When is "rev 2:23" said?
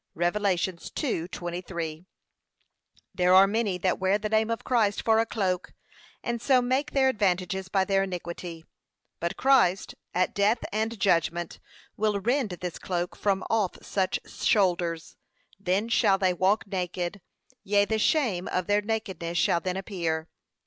0.15-2.05